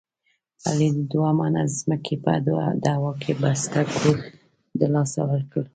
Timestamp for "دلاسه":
4.81-5.21